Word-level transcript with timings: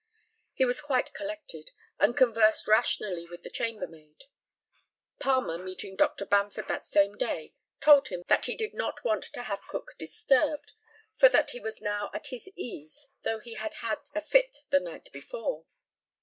He 0.55 0.65
was 0.65 0.81
quite 0.81 1.13
collected, 1.13 1.73
and 1.99 2.17
conversed 2.17 2.67
rationally 2.67 3.27
with 3.27 3.43
the 3.43 3.51
chambermaid. 3.51 4.23
Palmer 5.19 5.59
meeting 5.59 5.95
Dr. 5.95 6.25
Bamford 6.25 6.67
that 6.67 6.87
same 6.87 7.15
day, 7.15 7.53
told 7.79 8.07
him 8.07 8.23
that 8.25 8.47
he 8.47 8.55
did 8.55 8.73
not 8.73 9.03
want 9.05 9.25
to 9.25 9.43
have 9.43 9.67
Cook 9.67 9.91
disturbed, 9.99 10.71
for 11.13 11.29
that 11.29 11.51
he 11.51 11.59
was 11.59 11.81
now 11.81 12.09
at 12.15 12.29
his 12.29 12.49
ease, 12.55 13.09
though 13.21 13.37
he 13.37 13.53
had 13.53 13.75
had 13.85 13.99
a 14.15 14.21
fit 14.21 14.63
the 14.71 14.79
night 14.79 15.11
before. 15.13 15.67